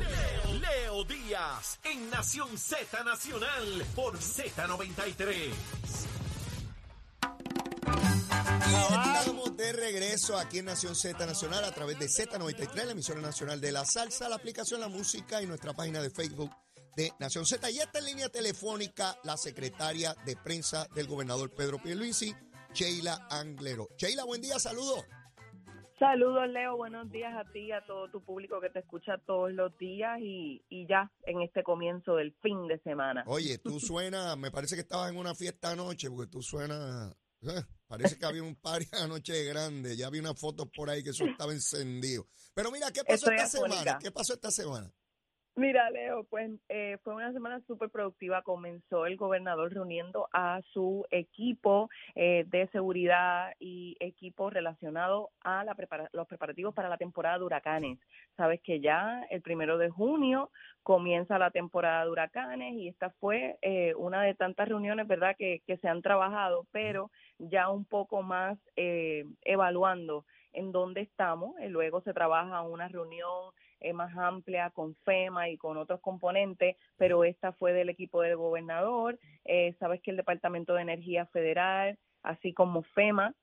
[0.00, 5.52] Leo Díaz en Nación Z Nacional por Z93.
[8.70, 13.20] Y estamos de regreso aquí en Nación Z Nacional a través de Z93, la emisora
[13.20, 16.50] nacional de la salsa, la aplicación La Música y nuestra página de Facebook
[16.96, 17.70] de Nación Z.
[17.70, 22.34] Y esta en línea telefónica la secretaria de prensa del gobernador Pedro Pierluisi,
[22.72, 23.88] Sheila Anglero.
[23.96, 25.04] Sheila, buen día, saludos.
[25.98, 26.76] Saludos, Leo.
[26.76, 30.18] Buenos días a ti y a todo tu público que te escucha todos los días
[30.20, 33.22] y, y ya en este comienzo del fin de semana.
[33.26, 37.62] Oye, tú suenas, me parece que estabas en una fiesta anoche, porque tú suenas, eh,
[37.86, 41.24] parece que había un party anoche grande, ya vi unas fotos por ahí que eso
[41.26, 42.26] estaba encendido.
[42.54, 43.98] Pero mira, ¿qué pasó Estoy esta semana?
[44.00, 44.92] ¿Qué pasó esta semana?
[45.56, 48.42] Mira, Leo, pues eh, fue una semana súper productiva.
[48.42, 55.76] Comenzó el gobernador reuniendo a su equipo eh, de seguridad y equipo relacionado a la
[55.76, 58.00] prepara- los preparativos para la temporada de huracanes.
[58.36, 60.50] Sabes que ya el primero de junio
[60.82, 65.62] comienza la temporada de huracanes y esta fue eh, una de tantas reuniones, ¿verdad?, que,
[65.68, 71.56] que se han trabajado, pero ya un poco más eh, evaluando en dónde estamos.
[71.60, 73.52] Eh, luego se trabaja una reunión
[73.92, 79.18] más amplia con FEMA y con otros componentes, pero esta fue del equipo del gobernador.
[79.44, 83.34] Eh, sabes que el Departamento de Energía Federal, así como FEMA,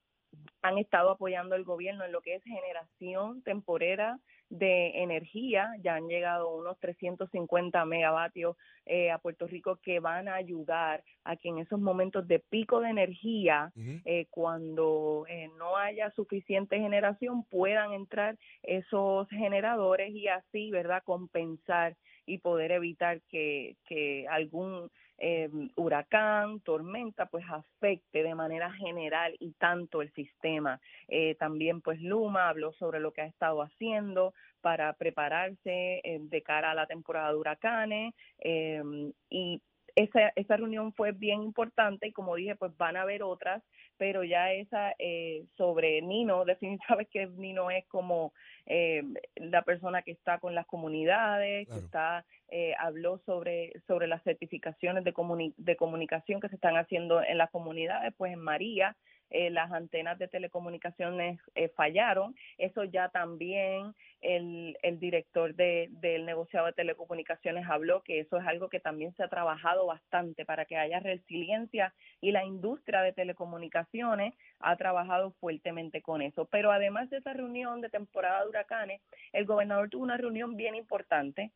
[0.61, 4.19] han estado apoyando al gobierno en lo que es generación temporera
[4.51, 5.71] de energía.
[5.81, 11.37] Ya han llegado unos 350 megavatios eh, a Puerto Rico que van a ayudar a
[11.37, 13.71] que en esos momentos de pico de energía
[14.05, 21.95] eh, cuando eh, no haya suficiente generación puedan entrar esos generadores y así, ¿verdad?, compensar
[22.25, 24.89] y poder evitar que, que algún
[25.23, 30.81] eh, huracán, tormenta, pues afecte de manera general y tanto el sistema.
[31.07, 36.41] Eh, también, pues Luma habló sobre lo que ha estado haciendo para prepararse eh, de
[36.41, 38.81] cara a la temporada de huracanes eh,
[39.29, 39.61] y
[39.95, 43.63] esa, esa reunión fue bien importante y como dije, pues van a haber otras,
[43.97, 48.33] pero ya esa eh, sobre Nino, definitivamente sabes que Nino es como
[48.65, 49.03] eh,
[49.35, 51.79] la persona que está con las comunidades, Claro.
[51.81, 56.77] que está, eh, habló sobre, sobre las certificaciones de, comuni- de comunicación que se están
[56.77, 58.95] haciendo en las comunidades, pues en María.
[59.31, 62.35] Eh, las antenas de telecomunicaciones eh, fallaron.
[62.57, 68.45] Eso ya también el, el director de, del negociado de telecomunicaciones habló que eso es
[68.45, 73.13] algo que también se ha trabajado bastante para que haya resiliencia y la industria de
[73.13, 76.45] telecomunicaciones ha trabajado fuertemente con eso.
[76.45, 80.75] Pero además de esa reunión de temporada de huracanes, el gobernador tuvo una reunión bien
[80.75, 81.51] importante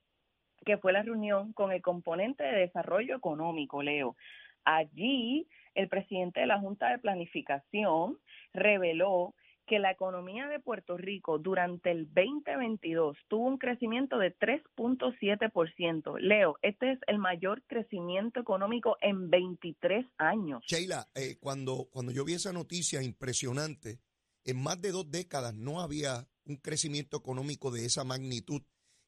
[0.66, 4.16] que fue la reunión con el componente de desarrollo económico, Leo.
[4.63, 8.18] Allí, el presidente de la Junta de Planificación
[8.53, 16.19] reveló que la economía de Puerto Rico durante el 2022 tuvo un crecimiento de 3.7%.
[16.19, 20.63] Leo, este es el mayor crecimiento económico en 23 años.
[20.68, 24.00] Sheila, eh, cuando, cuando yo vi esa noticia impresionante,
[24.44, 28.62] en más de dos décadas no había un crecimiento económico de esa magnitud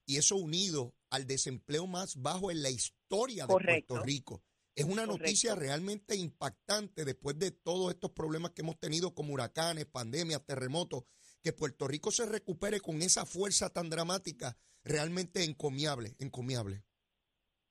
[0.07, 3.93] y eso unido al desempleo más bajo en la historia de Correcto.
[3.93, 4.43] Puerto Rico.
[4.77, 5.17] Es una Correcto.
[5.17, 11.03] noticia realmente impactante después de todos estos problemas que hemos tenido como huracanes, pandemias, terremotos,
[11.41, 16.83] que Puerto Rico se recupere con esa fuerza tan dramática, realmente encomiable, encomiable.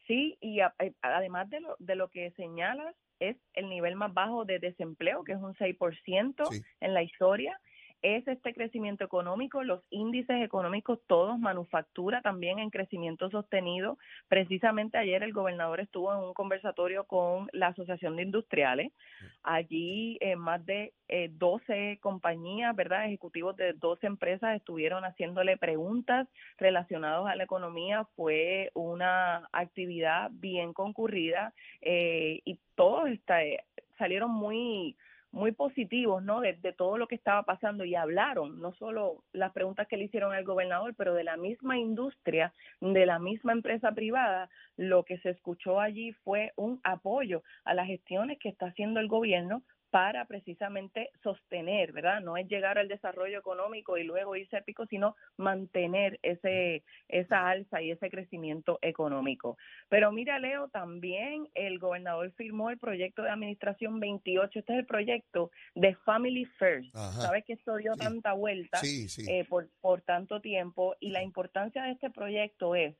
[0.08, 4.12] Sí, y a- eh, además de lo, de lo que señalas, es el nivel más
[4.12, 6.60] bajo de desempleo, que es un 6% Sí.
[6.80, 7.58] en la historia.
[8.06, 13.98] Es este crecimiento económico, los índices económicos todos, manufactura también en crecimiento sostenido.
[14.28, 18.92] Precisamente ayer el gobernador estuvo en un conversatorio con la Asociación de Industriales.
[19.42, 23.06] Allí eh, más de eh, 12 compañías, ¿verdad?
[23.06, 26.28] Ejecutivos de 12 empresas estuvieron haciéndole preguntas
[26.58, 28.06] relacionadas a la economía.
[28.14, 33.64] Fue una actividad bien concurrida eh, y todos está, eh,
[33.98, 34.96] salieron muy
[35.36, 36.40] muy positivos, ¿no?
[36.40, 40.32] De, todo lo que estaba pasando y hablaron, no solo las preguntas que le hicieron
[40.32, 45.30] al gobernador, pero de la misma industria, de la misma empresa privada, lo que se
[45.30, 51.10] escuchó allí fue un apoyo a las gestiones que está haciendo el gobierno para precisamente
[51.22, 52.20] sostener, ¿verdad?
[52.20, 57.48] No es llegar al desarrollo económico y luego irse a pico, sino mantener ese esa
[57.48, 59.56] alza y ese crecimiento económico.
[59.88, 64.58] Pero mira, Leo, también el gobernador firmó el proyecto de administración 28.
[64.58, 66.94] Este es el proyecto de Family First.
[66.94, 67.20] Ajá.
[67.22, 68.00] Sabes que esto dio Sí.
[68.00, 69.24] tanta vuelta Sí, sí.
[69.30, 72.96] eh, por, por tanto tiempo y la importancia de este proyecto es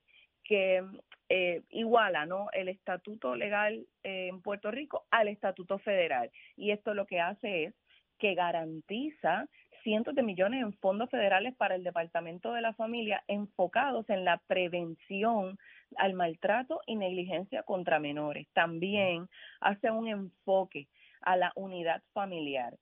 [0.47, 0.85] que
[1.29, 2.49] eh, iguala ¿no?
[2.53, 7.65] el estatuto legal eh, en Puerto Rico al estatuto federal y esto lo que hace
[7.65, 7.75] es
[8.19, 9.49] que garantiza
[9.83, 14.39] cientos de millones en fondos federales para el Departamento de la Familia enfocados en la
[14.47, 15.59] prevención
[15.97, 18.49] al maltrato y negligencia contra menores.
[18.53, 19.29] También
[19.61, 20.89] hace un enfoque
[21.21, 22.75] a la unidad familiar.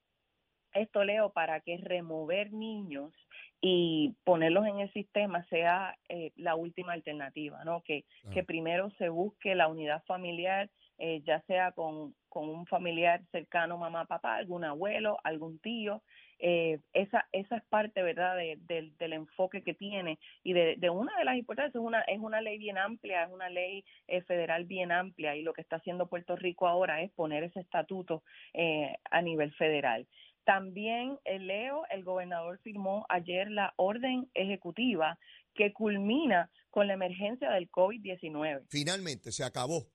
[0.74, 3.12] Esto leo para que remover niños
[3.60, 7.82] y ponerlos en el sistema sea eh, la última alternativa, ¿no?
[7.82, 10.68] Que, que primero se busque la unidad familiar,
[10.98, 16.02] eh, ya sea con, con un familiar cercano, mamá, papá, algún abuelo, algún tío,
[16.38, 21.24] eh, esa, esa es parte, ¿verdad?, del enfoque que tiene y de, de, una de
[21.24, 24.92] las importantes, es una, es una ley bien amplia, es una ley eh, federal bien
[24.92, 28.22] amplia y lo que está haciendo Puerto Rico ahora es poner ese estatuto
[28.52, 30.06] eh, a nivel federal.
[30.44, 35.18] También, Leo, el gobernador firmó ayer la orden ejecutiva
[35.54, 38.66] que culmina con la emergencia del COVID-19.
[38.68, 39.86] Finalmente, se acabó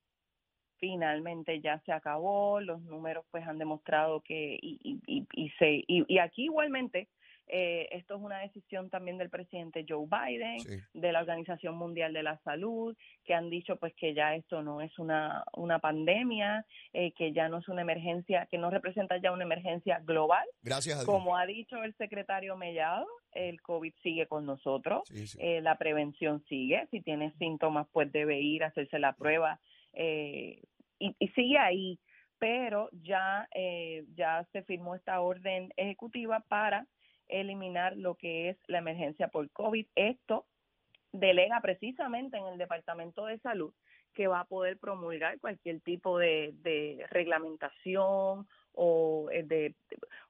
[0.80, 6.18] finalmente ya se acabó, los números pues han demostrado que y, y, y, se, y,
[6.20, 7.10] aquí igualmente
[7.50, 12.24] eh, esto es una decisión también del presidente Joe Biden, de la Organización Mundial de
[12.24, 17.12] la Salud, que han dicho pues que ya esto no es una, una pandemia, eh,
[17.14, 20.48] que ya no es una emergencia, que no representa ya una emergencia global.
[20.62, 25.04] Gracias Como ha dicho el secretario Mellado, el COVID sigue con nosotros,
[25.40, 29.60] eh, la prevención sigue, si tiene síntomas pues debe ir a hacerse la prueba
[29.94, 30.62] eh,
[31.00, 32.00] y, sigue ahí,
[32.38, 36.86] pero ya, eh, ya se firmó esta orden ejecutiva para
[37.30, 39.88] eliminar lo que es la emergencia por COVID.
[39.96, 40.46] Esto
[41.12, 43.74] delega precisamente en el Departamento de Salud
[44.14, 49.76] que va a poder promulgar cualquier tipo de, de reglamentación o eh, de,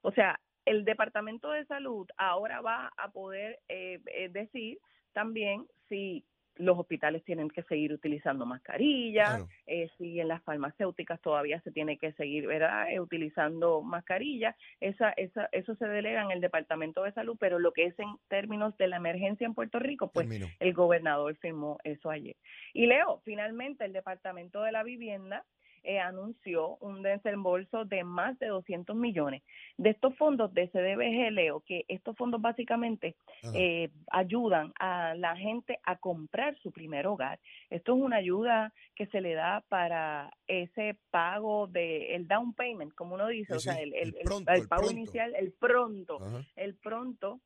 [0.02, 4.00] o sea, el Departamento de Salud ahora va a poder eh,
[4.30, 4.78] decir
[5.12, 6.24] también si
[6.60, 11.98] los hospitales tienen que seguir utilizando mascarillas, eh, si en las farmacéuticas todavía se tiene
[11.98, 12.90] que seguir ¿verdad?
[12.90, 17.72] Eh, utilizando mascarillas, esa, esa, eso se delega en el Departamento de Salud, pero lo
[17.72, 20.28] que es en términos de la emergencia en Puerto Rico, pues
[20.60, 22.36] el gobernador firmó eso ayer.
[22.72, 25.44] Y Leo, finalmente el Departamento de la Vivienda
[25.82, 29.42] eh, anunció un desembolso de más de 200 millones.
[29.76, 33.16] De estos fondos de CDBG, Leo, que estos fondos básicamente
[33.54, 37.40] eh, ayudan a la gente a comprar su primer hogar.
[37.70, 42.94] Esto es una ayuda que se le da para ese pago de el down payment,
[42.94, 46.18] como uno dice, o sea, el, el, pago inicial, el pronto,
[46.56, 47.40] el pronto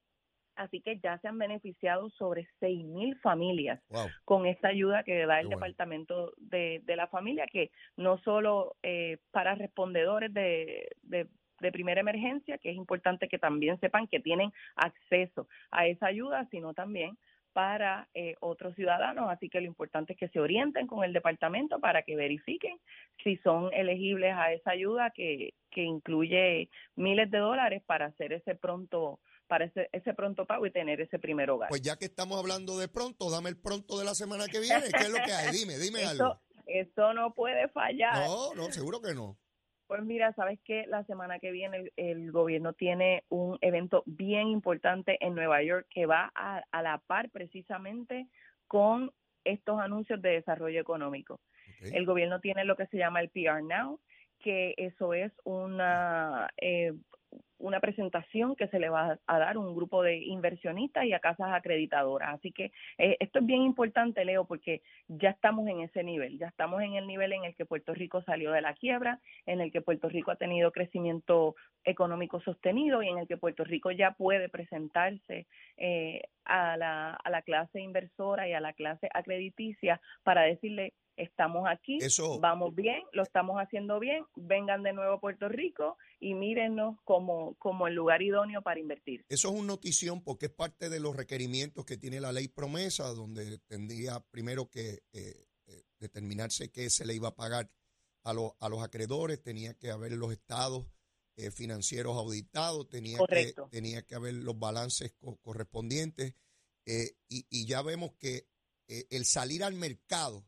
[0.57, 3.81] Así que ya se han beneficiado sobre seis mil familias
[4.25, 9.55] con esta ayuda que da el Departamento de, la Familia, que no solo eh, para
[9.55, 11.29] respondedores de, de,
[11.73, 16.75] primera emergencia, que es importante que también sepan que tienen acceso a esa ayuda, sino
[16.75, 17.17] también
[17.55, 19.31] para eh, otros ciudadanos.
[19.31, 22.79] Así que lo importante es que se orienten con el departamento para que verifiquen
[23.23, 28.55] si son elegibles a esa ayuda que, que incluye miles de dólares para hacer ese
[28.57, 31.69] pronto para ese, ese pronto pago y tener ese primer hogar.
[31.69, 34.85] Pues ya que estamos hablando de pronto, dame el pronto de la semana que viene.
[34.91, 35.53] ¿Qué es lo que hay?
[35.53, 36.41] Dime, dime algo.
[36.67, 38.27] Eso no puede fallar.
[38.27, 39.37] No, no, seguro que no.
[39.87, 45.19] Pues mira, sabes que la semana que viene el, gobierno tiene un evento bien importante
[45.21, 48.29] en Nueva York que va a, a la par precisamente
[48.67, 49.13] con
[49.45, 51.41] estos anuncios de desarrollo económico.
[51.81, 54.01] El gobierno tiene lo que se llama el PR Now,
[54.41, 56.93] que eso es una eh,
[57.59, 61.21] una presentación que se le va a dar a un grupo de inversionistas y a
[61.21, 62.35] casas acreditadoras.
[62.35, 66.49] Así que eh, esto es bien importante, Leo, porque ya estamos en ese nivel, ya
[66.49, 69.73] estamos en el nivel en el que Puerto Rico salió de la quiebra, en el
[69.73, 71.55] que Puerto Rico ha tenido crecimiento
[71.85, 77.31] económico sostenido y en el que Puerto Rico ya puede presentarse eh, a, la, a
[77.31, 81.99] la clase inversora y a la clase acrediticia para decirle estamos aquí,
[82.41, 87.55] vamos bien, lo estamos haciendo bien, vengan de nuevo a Puerto Rico y mírennos como,
[87.59, 89.25] como el lugar idóneo para invertir.
[89.29, 93.09] Eso es una notición porque es parte de los requerimientos que tiene la ley promesa,
[93.09, 97.71] donde tendría primero que eh, eh, determinarse qué se le iba a pagar
[98.25, 100.87] a, los a los acreedores, tenía que haber los estados
[101.37, 106.35] eh, financieros auditados, tenía que, tenía que haber los balances correspondientes
[106.87, 108.47] y, y ya vemos que
[108.87, 110.45] el salir al mercado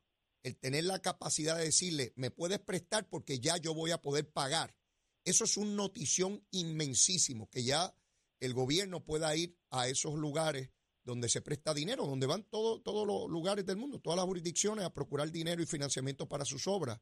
[0.47, 4.31] el tener la capacidad de decirle, me puedes prestar porque ya yo voy a poder
[4.31, 4.77] pagar.
[5.25, 7.97] Eso es un notición inmensísimo, que ya
[8.39, 10.71] el gobierno pueda ir a esos lugares
[11.03, 14.95] donde se presta dinero, donde van todos los lugares del mundo, todas las jurisdicciones a
[14.95, 17.01] procurar dinero y financiamiento para sus obras.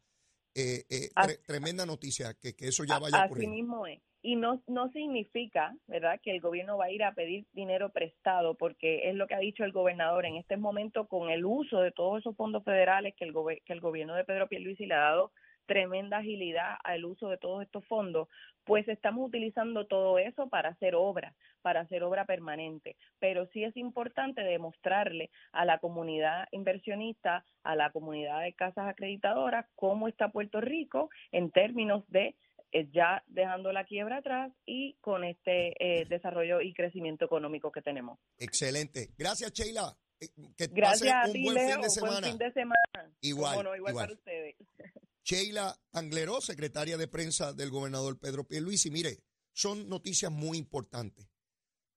[0.54, 1.11] Eh, eh,
[1.46, 3.49] tremenda noticia que, eso ya vaya a ocurrir.
[3.49, 4.00] Así mismo es.
[4.23, 8.54] Y no, no significa, ¿verdad?, que el gobierno va a ir a pedir dinero prestado,
[8.54, 11.92] porque es lo que ha dicho el gobernador en este momento con el uso de
[11.92, 13.34] todos esos fondos federales que el,
[13.66, 15.32] que el gobierno de Pedro Pierluisi le ha dado
[15.66, 18.28] tremenda agilidad al uso de todos estos fondos,
[18.64, 22.97] pues estamos utilizando todo eso para hacer obra, para hacer obra permanente.
[23.18, 29.66] Pero sí es importante demostrarle a la comunidad inversionista, a la comunidad de casas acreditadoras,
[29.75, 32.35] cómo está Puerto Rico en términos de
[32.73, 37.83] eh, ya dejando la quiebra atrás y con este eh, desarrollo y crecimiento económico que
[37.83, 38.18] tenemos.
[38.38, 39.11] Excelente.
[39.16, 39.97] Gracias, Sheila.
[40.21, 42.21] Eh, que Gracias un buen fin de semana.
[42.21, 43.16] Buen fin de semana.
[43.21, 44.56] Igual, igual, para ustedes.
[45.25, 48.90] Sheila Angleró, secretaria de prensa del gobernador Pedro Pierluisi.
[48.90, 51.26] Mire, son noticias muy importantes.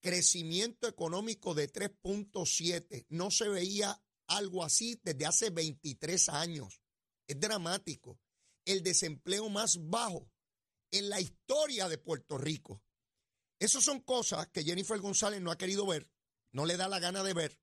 [0.02, 3.06] Crecimiento económico de 3.7.
[3.10, 6.82] No se veía algo así desde hace 23 años.
[7.28, 8.20] Es dramático.
[8.64, 10.32] El desempleo más bajo
[10.92, 12.82] en la historia de Puerto Rico.
[13.60, 16.10] Esas son cosas que Jennifer González no ha querido ver,
[16.52, 17.60] no le da la gana de ver.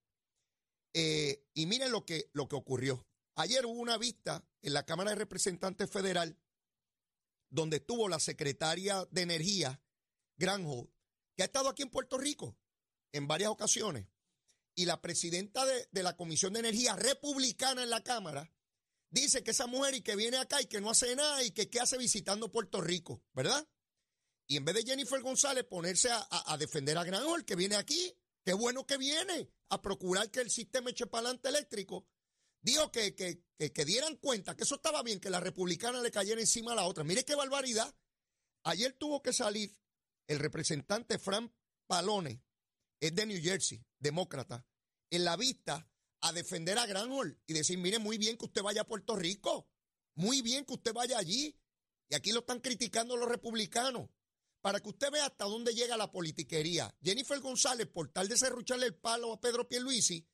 [0.94, 3.06] Eh, y miren lo que, lo que ocurrió.
[3.34, 6.38] Ayer hubo una vista en la Cámara de Representantes Federal
[7.50, 9.80] donde estuvo la secretaria de Energía,
[10.36, 10.88] Granholm,
[11.36, 12.56] que ha estado aquí en Puerto Rico
[13.12, 14.08] en varias ocasiones,
[14.76, 18.52] y la presidenta de, de, la Comisión de Energía republicana en la Cámara
[19.08, 21.70] dice que esa mujer y que viene acá y que no hace nada y que
[21.70, 23.64] qué hace visitando Puerto Rico, ¿verdad?
[24.48, 28.12] Y en vez de Jennifer González ponerse a, a, defender a Granholm, que viene aquí,
[28.44, 32.06] qué bueno que viene a procurar que el sistema eche para adelante eléctrico,
[32.61, 36.40] dijo que, que, que, dieran cuenta que eso estaba bien, que la republicana le cayera
[36.40, 37.04] encima a la otra.
[37.04, 37.94] Mire qué barbaridad.
[38.64, 39.76] Ayer tuvo que salir
[40.26, 41.52] el representante Frank
[41.87, 42.42] Palone,
[43.00, 44.66] es de New Jersey, demócrata,
[45.11, 45.87] en la vista
[46.23, 49.68] a defender a Granholm y decir, mire, muy bien que usted vaya a Puerto Rico,
[50.14, 51.59] muy bien que usted vaya allí.
[52.09, 54.09] Y aquí lo están criticando los republicanos.
[54.64, 56.90] Para que usted vea hasta dónde llega la politiquería.
[57.02, 60.26] Jennifer González, por tal de serrucharle el palo a Pedro Pierluisi,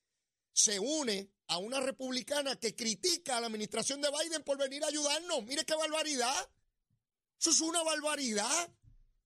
[0.52, 4.86] se une a una republicana que critica a la administración de Biden por venir a
[4.86, 5.42] ayudarnos.
[5.42, 6.48] Mire qué barbaridad.
[7.40, 8.72] Eso es una barbaridad.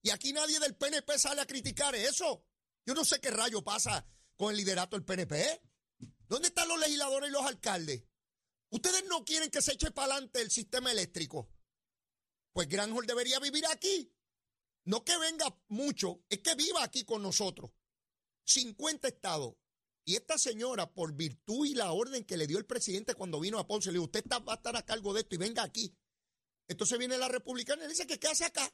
[0.01, 2.43] Y aquí nadie del PNP sale a criticar eso.
[2.83, 5.61] Yo no sé qué rayo pasa con el liderato del PNP.
[6.27, 8.03] ¿Dónde están los legisladores y los alcaldes?
[8.69, 11.47] Ustedes no quieren que se eche para adelante el sistema eléctrico.
[12.53, 14.11] Pues Granholm debería vivir aquí.
[14.85, 17.71] No que venga mucho, es que viva aquí con nosotros.
[18.45, 19.55] 50 estados.
[20.05, 23.57] Y esta señora, por virtud y la orden que le dio el presidente cuando vino
[23.57, 25.97] a Ponce, le dijo, usted va a estar a cargo de esto y venga aquí.
[26.67, 28.71] Entonces viene la republicana y le dice que qué hace acá.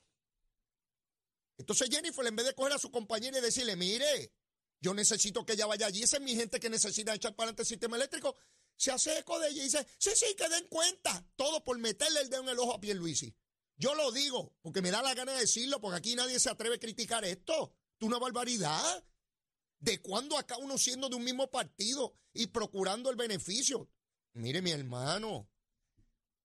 [1.58, 4.34] Entonces Jennifer, en vez de coger a su compañera y decirle, mire,
[4.82, 7.62] yo necesito que ella vaya allí, esa es mi gente que necesita echar para adelante
[7.62, 8.36] el sistema eléctrico,
[8.76, 12.22] se hace eco de ella y dice, sí, sí, que den cuenta, todo por meterle
[12.22, 13.34] el dedo en el ojo a Pierluisi.
[13.76, 16.76] Yo lo digo, porque me da la gana de decirlo, porque aquí nadie se atreve
[16.76, 17.76] a criticar esto.
[18.00, 19.04] Es una barbaridad.
[19.80, 23.90] ¿De cuándo acá uno siendo de un mismo partido y procurando el beneficio?
[24.34, 25.50] Mire, mi hermano,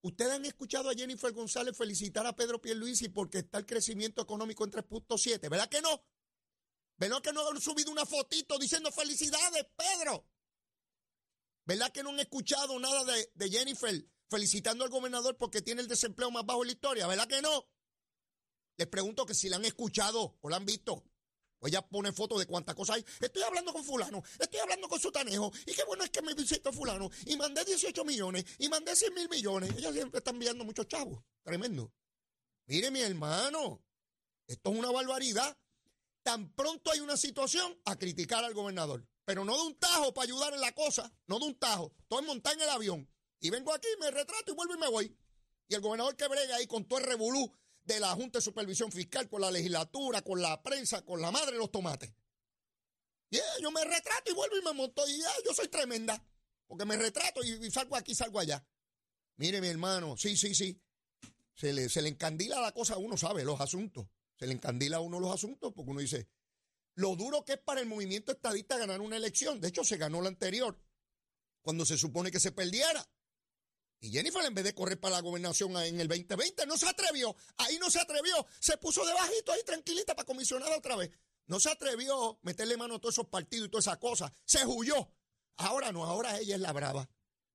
[0.01, 4.65] ustedes han escuchado a Jennifer González felicitar a Pedro Pierluisi porque está el crecimiento económico
[4.65, 6.03] en 3.7, ¿verdad que no?
[6.97, 10.27] ¿Verdad que no han subido una fotito diciendo felicidades, Pedro?
[11.65, 15.87] ¿Verdad que no han escuchado nada de, de Jennifer felicitando al gobernador porque tiene el
[15.87, 17.07] desempleo más bajo en la historia?
[17.07, 17.67] ¿Verdad que no?
[18.77, 21.03] Les pregunto que si la han escuchado o la han visto.
[21.59, 23.05] O ella pone fotos de cuántas cosas hay.
[23.19, 25.51] Estoy hablando con fulano, estoy hablando con sutanejo.
[25.65, 27.09] Y qué bueno es que me visitó fulano.
[27.25, 29.71] Y mandé 18 millones, y mandé 100 mil millones.
[29.75, 31.23] Ella siempre está enviando muchos chavos.
[31.43, 31.91] Tremendo.
[32.67, 33.83] Mire, mi hermano,
[34.45, 35.57] esto es una barbaridad.
[36.21, 39.07] Tan pronto hay una situación a criticar al gobernador.
[39.25, 41.93] Pero no de un tajo para ayudar en la cosa, no de un tajo.
[41.99, 43.09] Estoy montado en el avión.
[43.39, 45.17] Y vengo aquí, me retrato y vuelvo y me voy.
[45.67, 47.51] Y el gobernador que brega ahí con todo el revolú
[47.83, 51.53] de la Junta de Supervisión Fiscal, con la legislatura, con la prensa, con la madre
[51.53, 52.13] de los tomates.
[53.29, 56.23] Y yo me retrato y vuelvo y me monto y yo soy tremenda.
[56.65, 58.65] Porque me retrato y, salgo aquí, salgo allá.
[59.37, 60.81] Mire, mi hermano, sí, sí, sí.
[61.53, 64.07] Se le, se le encandila la cosa a uno, sabe, los asuntos.
[64.37, 66.29] Se le encandila a uno los asuntos porque uno dice,
[66.95, 69.61] lo duro que es para el movimiento estadista ganar una elección.
[69.61, 70.79] De hecho, se ganó la anterior,
[71.61, 73.07] cuando se supone que se perdiera.
[73.99, 77.35] Y Jennifer, en vez de correr para la gobernación en el 2020, no se atrevió.
[77.57, 78.45] Ahí no se atrevió.
[78.59, 81.11] Se puso debajito ahí tranquilita para comisionar otra vez.
[81.47, 84.31] No se atrevió a meterle mano a todos esos partidos y todas esas cosas.
[84.45, 85.11] Se huyó.
[85.57, 87.09] Ahora no, ahora ella es la brava.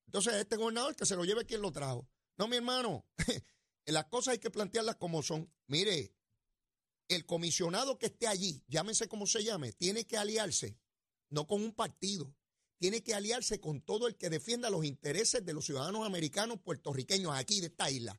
[0.06, 2.08] Entonces, este gobernador que se lo lleve quien lo trajo.
[2.36, 3.06] No, mi hermano.
[3.86, 5.52] Las cosas hay que plantearlas como son.
[5.66, 6.14] Mire,
[7.08, 10.78] el comisionado que esté allí, llámese como se llame, tiene que aliarse,
[11.30, 12.34] no con un partido,
[12.82, 17.32] tiene que aliarse con todo el que defienda los intereses de los ciudadanos americanos puertorriqueños
[17.32, 18.18] aquí de esta isla.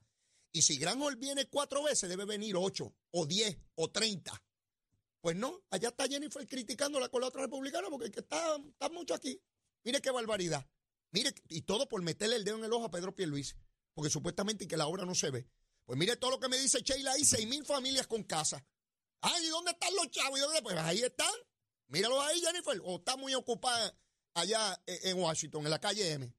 [0.53, 4.41] Y si Granholm viene cuatro veces, debe venir ocho, o diez, o treinta.
[5.19, 9.37] Pues no, allá está Jennifer criticándola con la otra republicana porque está, está mucho aquí.
[9.83, 10.65] Mire qué barbaridad.
[11.11, 13.55] Mire, y todo por meterle el dedo en el ojo a Pedro Pierluisi.
[13.93, 15.45] porque supuestamente que la obra no se ve.
[15.83, 18.65] Pues mire todo lo que me dice Sheila ahí, seis mil familias con casa.
[19.19, 20.39] Ay, ¿y dónde están los chavos?
[20.39, 20.61] ¿Y dónde?
[20.61, 21.35] Pues ahí están.
[21.87, 22.79] Míralos ahí, Jennifer.
[22.85, 23.93] O está muy ocupada
[24.33, 26.33] allá en Washington, en la calle M.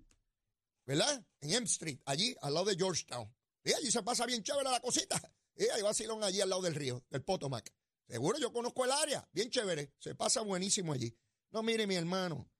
[0.86, 1.24] ¿Verdad?
[1.40, 3.32] En M Street, allí, al lado de Georgetown.
[3.64, 5.20] Allí se pasa bien chévere la cosita.
[5.56, 7.72] Y ahí vacilón allí al lado del río, del Potomac.
[8.06, 9.92] Seguro yo conozco el área, bien chévere.
[9.98, 11.16] Se pasa buenísimo allí.
[11.52, 12.50] No, mire, mi hermano,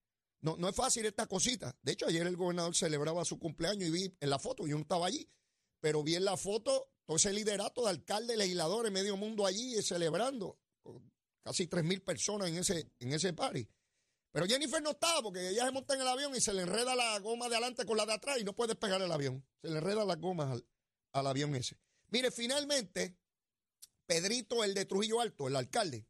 [0.40, 1.76] no, no es fácil esta cosita.
[1.82, 4.82] De hecho, ayer el gobernador celebraba su cumpleaños y vi en la foto, yo no
[4.82, 5.28] estaba allí,
[5.80, 10.58] pero vi en la foto todo ese liderato de alcalde, legisladores, medio mundo allí celebrando.
[11.42, 13.68] Casi tres mil personas en ese, en ese party.
[14.34, 16.96] Pero Jennifer no estaba porque ella se monta en el avión y se le enreda
[16.96, 19.46] la goma de adelante con la de atrás y no puede despegar el avión.
[19.62, 20.66] Se le enreda las gomas al,
[21.12, 21.78] al avión ese.
[22.08, 23.16] Mire, finalmente,
[24.06, 26.08] Pedrito, el de Trujillo Alto, el alcalde,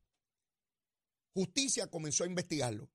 [1.34, 2.90] justicia comenzó a investigarlo.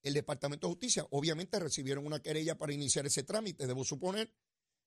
[0.00, 4.32] El Departamento de Justicia, obviamente, recibieron una querella para iniciar ese trámite, debo suponer,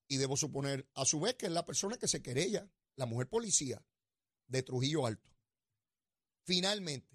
[0.08, 2.65] y debo suponer a su vez que es la persona que se querella,
[2.96, 3.86] la mujer policía
[4.48, 5.29] de Trujillo Alto.
[6.46, 7.15] Finalmente,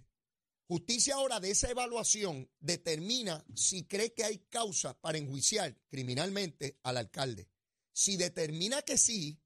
[0.70, 6.96] justicia ahora de esa evaluación determina si cree que hay causa para enjuiciar criminalmente al
[6.96, 7.48] alcalde.
[7.92, 9.42] Si determina que sí,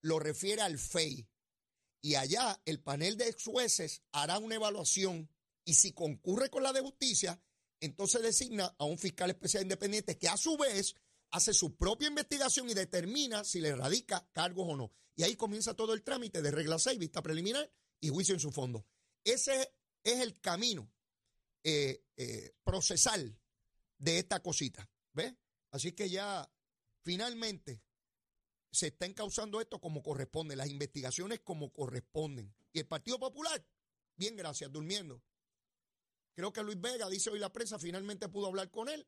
[0.00, 1.28] lo refiere al FEI.
[2.00, 5.30] Y allá el panel de ex jueces hará una evaluación
[5.64, 7.40] y si concurre con la de justicia,
[7.78, 10.96] entonces designa a un fiscal especial independiente que a su vez
[11.30, 14.92] hace su propia investigación y determina si le radica cargos o no.
[15.14, 18.50] Y ahí comienza todo el trámite de regla 6, vista preliminar y juicio en su
[18.50, 18.84] fondo.
[19.22, 19.68] Ese es
[20.04, 20.90] el camino
[21.62, 23.38] eh, eh, procesal
[23.98, 24.88] de esta cosita.
[25.12, 25.34] ¿Ves?
[25.70, 26.48] Así que ya
[27.02, 27.82] finalmente
[28.70, 32.54] se está encauzando esto como corresponde, las investigaciones como corresponden.
[32.72, 33.64] Y el Partido Popular,
[34.16, 35.22] bien, gracias, durmiendo.
[36.34, 39.06] Creo que Luis Vega, dice hoy la prensa, finalmente pudo hablar con él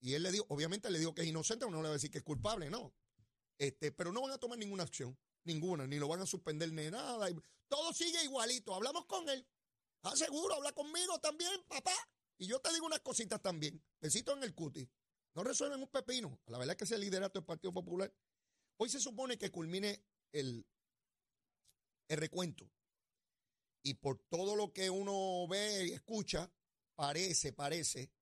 [0.00, 2.10] y él le dijo, obviamente le dijo que es inocente, no le va a decir
[2.10, 2.94] que es culpable, no.
[3.56, 6.90] Este, pero no van a tomar ninguna acción, ninguna, ni lo van a suspender ni
[6.90, 7.28] nada.
[7.66, 8.74] Todo sigue igualito.
[8.74, 9.44] Hablamos con él.
[10.02, 11.94] Ah, seguro, habla conmigo también, papá.
[12.38, 13.82] Y yo te digo unas cositas también.
[14.00, 14.88] Besito en el cuti.
[15.34, 16.40] No resuelven un pepino.
[16.46, 18.12] La verdad es que ese liderato del Partido Popular.
[18.76, 20.64] Hoy se supone que culmine el,
[22.08, 22.70] el recuento.
[23.82, 26.50] Y por todo lo que uno ve y escucha,
[26.94, 28.12] parece, parece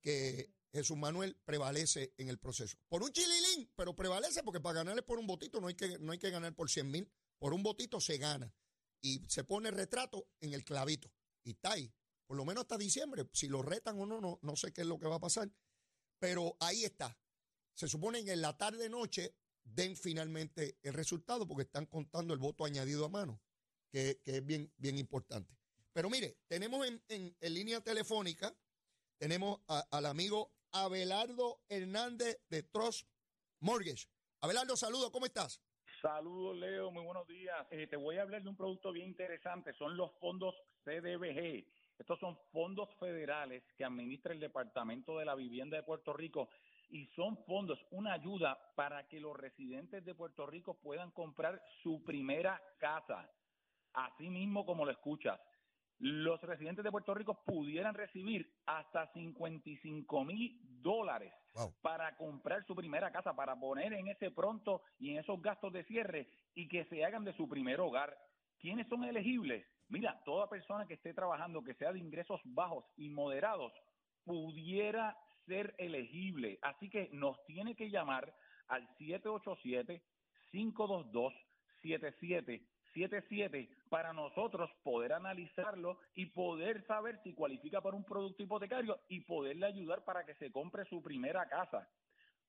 [0.00, 2.78] que Jesús Manuel prevalece en el proceso.
[2.88, 6.12] Por un chililín, pero prevalece porque para ganarle por un votito no hay que, no
[6.12, 7.10] hay que ganar por 100 mil.
[7.38, 8.54] Por un votito se gana.
[9.00, 11.10] Y se pone el retrato en el clavito.
[11.44, 11.92] Y está ahí.
[12.26, 13.28] Por lo menos hasta diciembre.
[13.32, 15.50] Si lo retan o no, no, no sé qué es lo que va a pasar.
[16.18, 17.18] Pero ahí está.
[17.74, 19.34] Se supone que en la tarde-noche
[19.64, 23.40] den finalmente el resultado porque están contando el voto añadido a mano,
[23.90, 25.56] que, es bien, bien importante.
[25.92, 28.54] Pero mire, tenemos en, en, línea telefónica,
[29.18, 33.08] tenemos al amigo Abelardo Hernández de Trust
[33.60, 34.08] Mortgage.
[34.40, 35.60] Abelardo, saludo, ¿cómo estás?
[36.00, 37.66] Saludos, Leo, muy buenos días.
[37.70, 41.66] Eh, te voy a hablar de un producto bien interesante, son los fondos CDBG.
[41.98, 46.48] Estos son fondos federales que administra el Departamento de la Vivienda de Puerto Rico
[46.88, 52.02] y son fondos, una ayuda para que los residentes de Puerto Rico puedan comprar su
[52.02, 53.30] primera casa.
[53.92, 55.38] Así mismo como lo escuchas
[56.00, 61.32] los residentes de Puerto Rico pudieran recibir hasta 55 mil dólares
[61.82, 65.84] para comprar su primera casa, para poner en ese pronto y en esos gastos de
[65.84, 68.16] cierre y que se hagan de su primer hogar.
[68.58, 69.66] ¿Quiénes son elegibles?
[69.88, 73.72] Mira, toda persona que esté trabajando, que sea de ingresos bajos y moderados,
[74.24, 76.58] pudiera ser elegible.
[76.62, 78.34] Así que nos tiene que llamar
[78.68, 80.02] al 787
[80.50, 81.34] 522
[81.82, 89.00] 77 77 para nosotros poder analizarlo y poder saber si cualifica para un producto hipotecario
[89.08, 91.88] y poderle ayudar para que se compre su primera casa.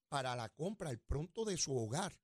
[0.08, 2.20] para la compra, el pronto de su hogar.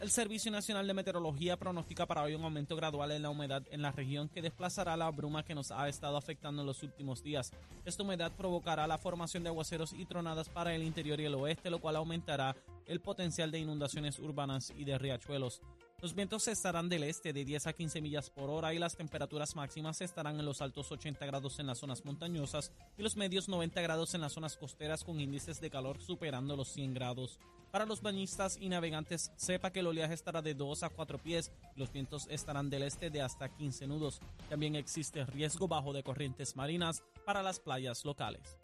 [0.00, 3.82] El Servicio Nacional de Meteorología pronostica para hoy un aumento gradual en la humedad en
[3.82, 7.52] la región que desplazará la bruma que nos ha estado afectando en los últimos días.
[7.84, 11.68] Esta humedad provocará la formación de aguaceros y tronadas para el interior y el oeste,
[11.68, 12.54] lo cual aumentará
[12.86, 15.62] el potencial de inundaciones urbanas y de riachuelos.
[16.00, 19.56] Los vientos estarán del este de 10 a 15 millas por hora y las temperaturas
[19.56, 23.80] máximas estarán en los altos 80 grados en las zonas montañosas y los medios 90
[23.80, 27.40] grados en las zonas costeras con índices de calor superando los 100 grados.
[27.72, 31.50] Para los bañistas y navegantes, sepa que el oleaje estará de 2 a 4 pies
[31.74, 34.20] y los vientos estarán del este de hasta 15 nudos.
[34.48, 38.56] También existe riesgo bajo de corrientes marinas para las playas locales.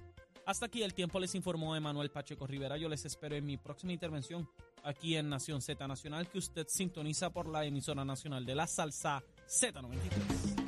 [0.46, 2.76] Hasta aquí el tiempo les informó Emanuel Pacheco Rivera.
[2.76, 4.48] Yo les espero en mi próxima intervención
[4.84, 9.22] aquí en Nación Z Nacional que usted sintoniza por la emisora nacional de la salsa
[9.48, 10.63] Z93.